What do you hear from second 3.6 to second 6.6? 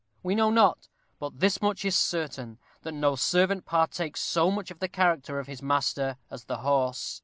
partakes so much of the character of his master as the